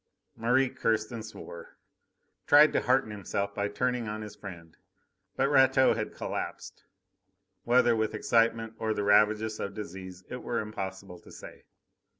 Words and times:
Merri 0.35 0.67
cursed 0.67 1.11
and 1.11 1.23
swore, 1.23 1.77
tried 2.47 2.73
to 2.73 2.81
hearten 2.81 3.11
himself 3.11 3.53
by 3.53 3.67
turning 3.67 4.07
on 4.07 4.23
his 4.23 4.35
friend. 4.35 4.75
But 5.35 5.47
Rateau 5.47 5.93
had 5.93 6.15
collapsed 6.15 6.85
whether 7.65 7.95
with 7.95 8.15
excitement 8.15 8.73
or 8.79 8.95
the 8.95 9.03
ravages 9.03 9.59
of 9.59 9.75
disease, 9.75 10.23
it 10.27 10.41
were 10.41 10.59
impossible 10.59 11.19
to 11.19 11.31
say. 11.31 11.65